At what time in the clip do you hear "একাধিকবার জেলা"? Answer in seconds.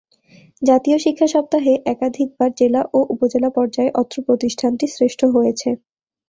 1.85-2.81